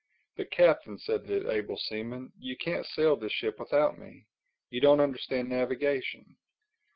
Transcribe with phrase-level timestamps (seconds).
[0.35, 4.25] "But Captain," said the able seaman, "you can't sail this ship without me.
[4.71, 6.37] You don't understand navigation.